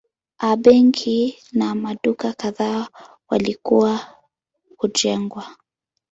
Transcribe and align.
A 0.47 0.55
benki 0.55 1.35
na 1.51 1.73
maduka 1.75 2.27
kadhaa 2.39 2.87
walikuwa 3.29 3.99
kujengwa. 4.77 5.55